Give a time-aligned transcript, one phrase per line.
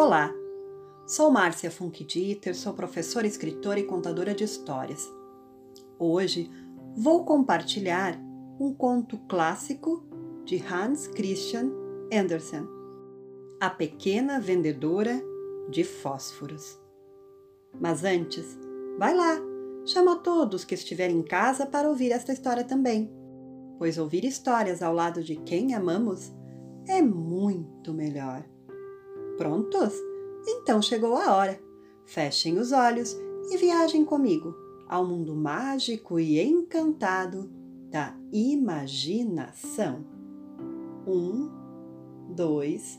[0.00, 0.32] Olá,
[1.08, 5.12] sou Márcia Funk Dieter, sou professora, escritora e contadora de histórias.
[5.98, 6.48] Hoje
[6.96, 8.16] vou compartilhar
[8.60, 10.06] um conto clássico
[10.44, 11.72] de Hans Christian
[12.12, 12.64] Andersen,
[13.60, 15.20] A Pequena Vendedora
[15.68, 16.78] de Fósforos.
[17.80, 18.56] Mas antes,
[19.00, 19.36] vai lá,
[19.84, 23.12] chama todos que estiverem em casa para ouvir esta história também,
[23.80, 26.32] pois ouvir histórias ao lado de quem amamos
[26.86, 28.44] é muito melhor.
[29.38, 29.94] Prontos?
[30.48, 31.60] Então chegou a hora.
[32.04, 33.16] Fechem os olhos
[33.50, 34.52] e viajem comigo
[34.88, 37.48] ao mundo mágico e encantado
[37.88, 40.04] da imaginação.
[41.06, 41.50] Um,
[42.34, 42.98] dois,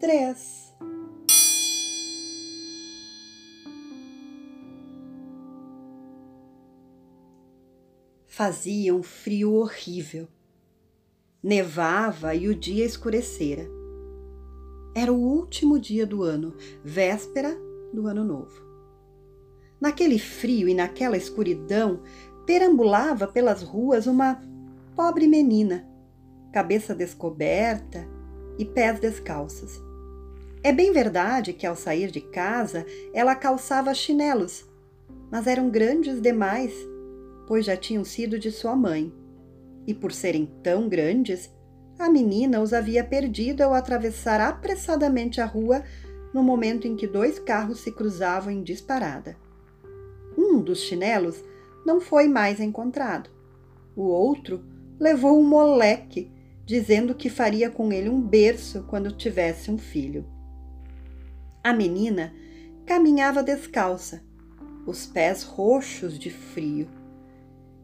[0.00, 0.74] três.
[8.26, 10.26] Fazia um frio horrível.
[11.40, 13.77] Nevava e o dia escurecera.
[14.94, 16.54] Era o último dia do ano,
[16.84, 17.56] véspera
[17.92, 18.66] do ano novo.
[19.80, 22.02] Naquele frio e naquela escuridão,
[22.46, 24.40] perambulava pelas ruas uma
[24.96, 25.88] pobre menina,
[26.52, 28.08] cabeça descoberta
[28.58, 29.80] e pés descalços.
[30.62, 32.84] É bem verdade que ao sair de casa
[33.14, 34.68] ela calçava chinelos,
[35.30, 36.72] mas eram grandes demais,
[37.46, 39.12] pois já tinham sido de sua mãe.
[39.86, 41.50] E por serem tão grandes,
[41.98, 45.82] a menina os havia perdido ao atravessar apressadamente a rua
[46.32, 49.36] no momento em que dois carros se cruzavam em disparada.
[50.36, 51.42] Um dos chinelos
[51.84, 53.30] não foi mais encontrado.
[53.96, 54.62] O outro
[55.00, 56.30] levou um moleque,
[56.64, 60.24] dizendo que faria com ele um berço quando tivesse um filho.
[61.64, 62.32] A menina
[62.86, 64.22] caminhava descalça,
[64.86, 66.88] os pés roxos de frio.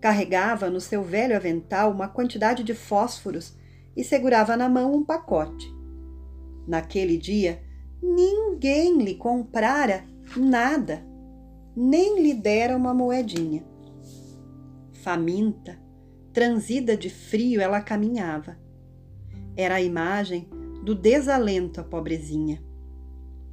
[0.00, 3.56] Carregava no seu velho avental uma quantidade de fósforos
[3.96, 5.72] e segurava na mão um pacote.
[6.66, 7.62] Naquele dia,
[8.02, 10.04] ninguém lhe comprara
[10.36, 11.04] nada,
[11.74, 13.64] nem lhe dera uma moedinha.
[14.92, 15.78] Faminta,
[16.32, 18.58] transida de frio, ela caminhava.
[19.56, 20.48] Era a imagem
[20.84, 22.62] do desalento a pobrezinha.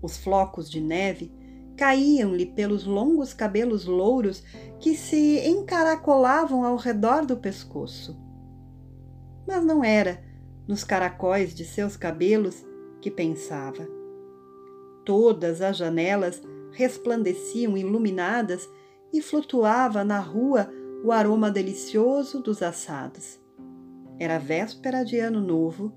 [0.00, 1.32] Os flocos de neve
[1.76, 4.42] caíam-lhe pelos longos cabelos louros
[4.80, 8.18] que se encaracolavam ao redor do pescoço.
[9.48, 10.22] Mas não era
[10.68, 12.62] nos caracóis de seus cabelos
[13.00, 13.88] que pensava.
[15.06, 16.42] Todas as janelas
[16.72, 18.68] resplandeciam iluminadas
[19.10, 20.70] e flutuava na rua
[21.02, 23.40] o aroma delicioso dos assados.
[24.18, 25.94] Era véspera de Ano Novo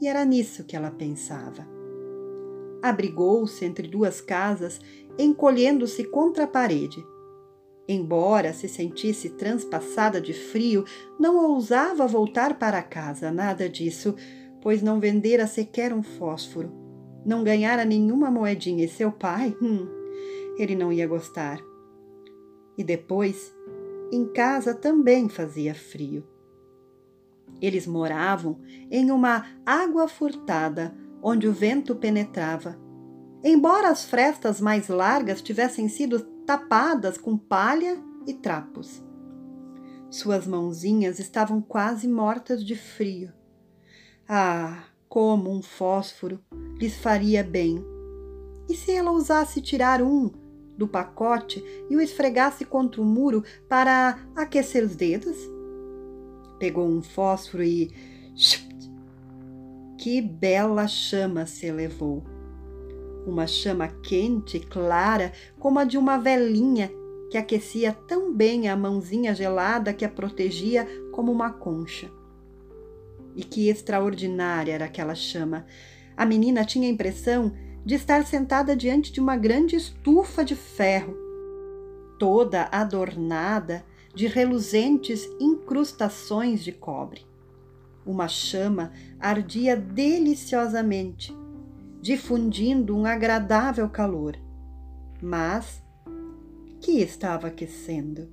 [0.00, 1.64] e era nisso que ela pensava.
[2.82, 4.80] Abrigou-se entre duas casas,
[5.16, 7.00] encolhendo-se contra a parede
[7.92, 10.84] Embora se sentisse transpassada de frio,
[11.18, 14.14] não ousava voltar para casa, nada disso,
[14.62, 16.70] pois não vendera sequer um fósforo.
[17.26, 19.88] Não ganhara nenhuma moedinha e seu pai, hum,
[20.56, 21.58] ele não ia gostar.
[22.78, 23.52] E depois,
[24.12, 26.24] em casa também fazia frio.
[27.60, 32.78] Eles moravam em uma água furtada, onde o vento penetrava.
[33.42, 37.96] Embora as frestas mais largas tivessem sido tapadas com palha
[38.26, 39.00] e trapos.
[40.10, 43.32] Suas mãozinhas estavam quase mortas de frio.
[44.28, 46.40] Ah, como um fósforo
[46.76, 47.80] lhes faria bem!
[48.68, 50.28] E se ela ousasse tirar um
[50.76, 55.36] do pacote e o esfregasse contra o muro para aquecer os dedos?
[56.58, 57.94] Pegou um fósforo e.
[59.96, 62.24] Que bela chama se elevou!
[63.30, 66.90] Uma chama quente e clara como a de uma velhinha
[67.30, 72.10] que aquecia tão bem a mãozinha gelada que a protegia como uma concha.
[73.36, 75.64] E que extraordinária era aquela chama!
[76.16, 77.52] A menina tinha a impressão
[77.86, 81.16] de estar sentada diante de uma grande estufa de ferro,
[82.18, 87.24] toda adornada de reluzentes incrustações de cobre.
[88.04, 91.32] Uma chama ardia deliciosamente
[92.00, 94.36] difundindo um agradável calor,
[95.20, 95.82] mas
[96.80, 98.28] que estava aquecendo.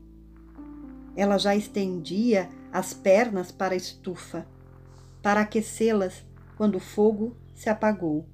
[1.15, 4.47] Ela já estendia as pernas para a estufa,
[5.21, 6.25] para aquecê-las
[6.55, 8.25] quando o fogo se apagou.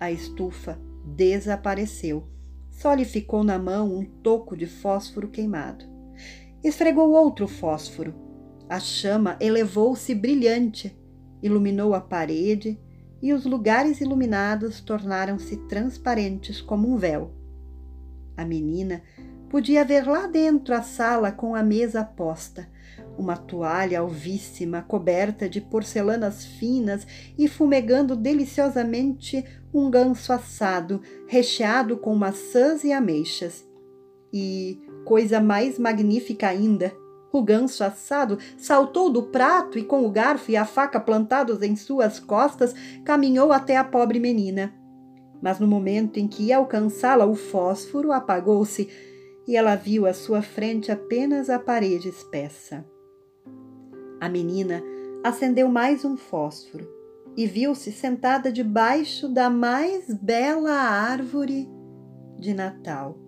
[0.00, 2.26] A estufa desapareceu.
[2.70, 5.84] Só lhe ficou na mão um toco de fósforo queimado.
[6.62, 8.14] Esfregou outro fósforo.
[8.68, 10.96] A chama elevou-se brilhante,
[11.42, 12.78] iluminou a parede
[13.24, 17.32] e os lugares iluminados tornaram-se transparentes como um véu.
[18.36, 19.02] A menina
[19.48, 22.68] podia ver lá dentro a sala com a mesa posta,
[23.16, 27.06] uma toalha alvíssima coberta de porcelanas finas
[27.38, 29.42] e fumegando deliciosamente
[29.72, 33.66] um ganso assado recheado com maçãs e ameixas.
[34.30, 36.92] E, coisa mais magnífica ainda,
[37.38, 41.76] o ganso assado saltou do prato e, com o garfo e a faca plantados em
[41.76, 44.72] suas costas, caminhou até a pobre menina.
[45.42, 48.88] Mas no momento em que ia alcançá-la, o fósforo apagou-se
[49.46, 52.84] e ela viu à sua frente apenas a parede espessa.
[54.20, 54.82] A menina
[55.22, 56.88] acendeu mais um fósforo
[57.36, 61.68] e viu-se sentada debaixo da mais bela árvore
[62.38, 63.23] de Natal.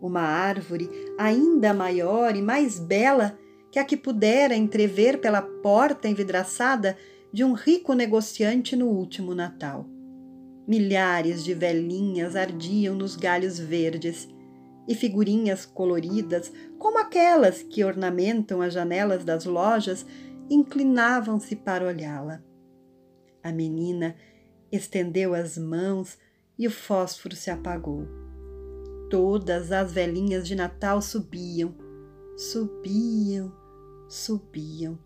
[0.00, 0.88] Uma árvore
[1.18, 3.38] ainda maior e mais bela
[3.70, 6.96] que a que pudera entrever pela porta envidraçada
[7.32, 9.86] de um rico negociante no último Natal.
[10.66, 14.28] Milhares de velhinhas ardiam nos galhos verdes
[14.88, 20.04] e figurinhas coloridas, como aquelas que ornamentam as janelas das lojas,
[20.48, 22.42] inclinavam-se para olhá-la.
[23.42, 24.16] A menina
[24.70, 26.18] estendeu as mãos
[26.58, 28.29] e o fósforo se apagou.
[29.10, 31.74] Todas as velhinhas de Natal subiam,
[32.36, 33.52] subiam,
[34.08, 34.96] subiam.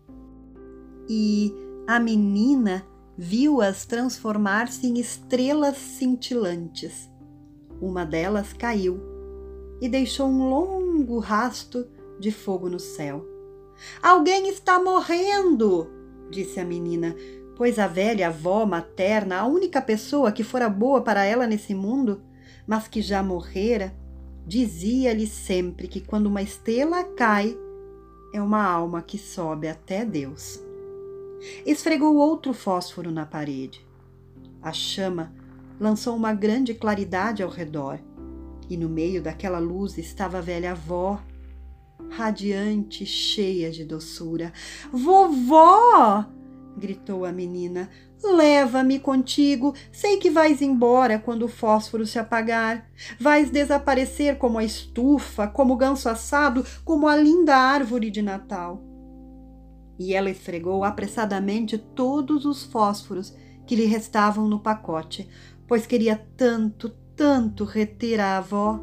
[1.09, 1.51] E
[1.87, 2.85] a menina
[3.17, 7.09] viu-as transformar-se em estrelas cintilantes.
[7.81, 9.01] Uma delas caiu
[9.81, 11.87] e deixou um longo rasto
[12.19, 13.25] de fogo no céu.
[14.03, 15.89] Alguém está morrendo!
[16.29, 17.15] disse a menina,
[17.55, 22.21] pois a velha avó materna, a única pessoa que fora boa para ela nesse mundo,
[22.67, 23.93] mas que já morrera,
[24.45, 27.57] dizia-lhe sempre que quando uma estrela cai,
[28.33, 30.59] é uma alma que sobe até Deus.
[31.65, 33.85] Esfregou outro fósforo na parede.
[34.61, 35.33] A chama
[35.79, 37.99] lançou uma grande claridade ao redor
[38.69, 41.21] e no meio daquela luz estava a velha avó,
[42.09, 44.51] radiante, cheia de doçura.
[44.91, 46.25] Vovó!
[46.75, 47.89] Gritou a menina.
[48.23, 49.73] Leva-me contigo.
[49.91, 52.89] Sei que vais embora quando o fósforo se apagar.
[53.19, 58.83] Vais desaparecer como a estufa, como o ganso assado, como a linda árvore de Natal.
[59.97, 63.33] E ela esfregou apressadamente todos os fósforos
[63.65, 65.27] que lhe restavam no pacote,
[65.67, 68.79] pois queria tanto, tanto reter a avó.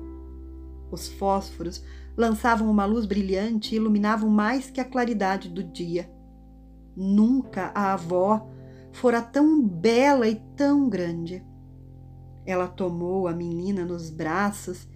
[0.91, 1.85] Os fósforos
[2.17, 6.11] lançavam uma luz brilhante e iluminavam mais que a claridade do dia.
[6.97, 8.49] Nunca a avó
[8.93, 11.45] fora tão bela e tão grande.
[12.45, 14.87] Ela tomou a menina nos braços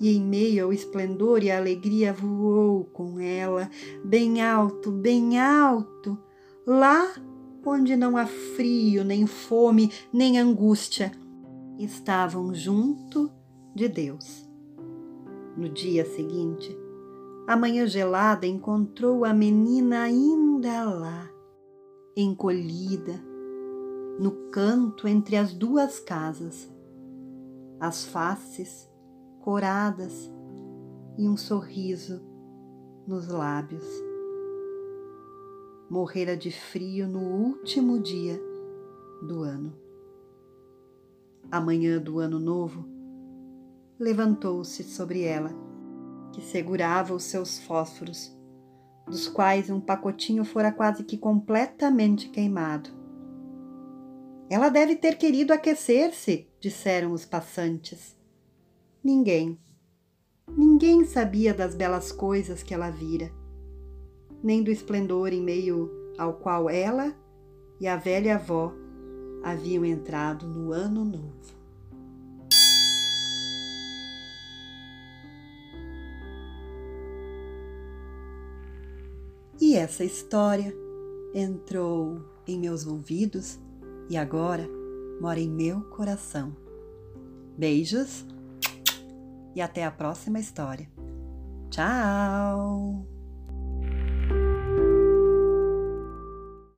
[0.00, 3.70] e, em meio ao esplendor e à alegria, voou com ela,
[4.04, 6.18] bem alto, bem alto,
[6.66, 7.12] lá
[7.64, 11.12] onde não há frio, nem fome, nem angústia,
[11.78, 13.30] estavam junto
[13.74, 14.48] de Deus.
[15.56, 16.76] No dia seguinte,
[17.46, 21.29] a manhã gelada encontrou a menina ainda lá,
[22.16, 23.20] encolhida,
[24.18, 26.70] no canto entre as duas casas,
[27.78, 28.88] as faces
[29.40, 30.30] coradas
[31.16, 32.20] e um sorriso
[33.06, 33.86] nos lábios.
[35.88, 38.40] Morrera de frio no último dia
[39.26, 39.90] do ano
[41.50, 42.84] a manhã do ano novo,
[43.98, 45.50] levantou-se sobre ela,
[46.32, 48.32] que segurava os seus fósforos,
[49.10, 52.90] dos quais um pacotinho fora quase que completamente queimado.
[54.48, 58.16] Ela deve ter querido aquecer-se, disseram os passantes.
[59.02, 59.58] Ninguém,
[60.48, 63.30] ninguém sabia das belas coisas que ela vira,
[64.42, 67.14] nem do esplendor em meio ao qual ela
[67.80, 68.72] e a velha avó
[69.42, 71.59] haviam entrado no ano novo.
[79.60, 80.74] E essa história
[81.34, 83.60] entrou em meus ouvidos
[84.08, 84.66] e agora
[85.20, 86.56] mora em meu coração.
[87.58, 88.24] Beijos
[89.54, 90.88] e até a próxima história.
[91.70, 93.19] Tchau!